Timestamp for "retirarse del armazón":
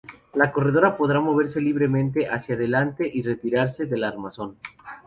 3.21-4.57